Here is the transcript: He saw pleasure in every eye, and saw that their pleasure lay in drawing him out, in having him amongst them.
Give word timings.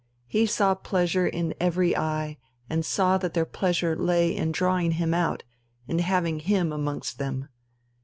He 0.25 0.47
saw 0.47 0.73
pleasure 0.73 1.27
in 1.27 1.53
every 1.59 1.95
eye, 1.95 2.39
and 2.67 2.83
saw 2.83 3.19
that 3.19 3.35
their 3.35 3.45
pleasure 3.45 3.95
lay 3.95 4.35
in 4.35 4.51
drawing 4.51 4.93
him 4.93 5.13
out, 5.13 5.43
in 5.87 5.99
having 5.99 6.39
him 6.39 6.73
amongst 6.73 7.19
them. 7.19 7.49